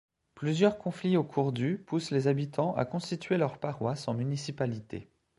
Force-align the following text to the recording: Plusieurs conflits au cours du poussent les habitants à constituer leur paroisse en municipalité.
Plusieurs 0.33 0.79
conflits 0.79 1.15
au 1.15 1.23
cours 1.23 1.51
du 1.53 1.77
poussent 1.77 2.09
les 2.09 2.25
habitants 2.25 2.73
à 2.75 2.85
constituer 2.85 3.37
leur 3.37 3.59
paroisse 3.59 4.07
en 4.07 4.15
municipalité. 4.15 5.11